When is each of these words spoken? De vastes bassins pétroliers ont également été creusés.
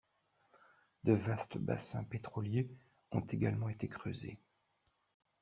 De 1.03 1.13
vastes 1.13 1.59
bassins 1.59 2.03
pétroliers 2.05 2.67
ont 3.11 3.19
également 3.21 3.69
été 3.69 3.87
creusés. 3.87 4.39